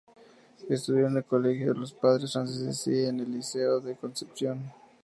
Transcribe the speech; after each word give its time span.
Estudió 0.67 1.05
en 1.05 1.17
el 1.17 1.23
Colegio 1.25 1.75
de 1.75 1.79
los 1.79 1.93
Padres 1.93 2.33
Franceses 2.33 2.87
y 2.87 3.05
en 3.05 3.19
el 3.19 3.31
Liceo 3.31 3.79
de 3.81 3.95
Concepción. 3.95 4.73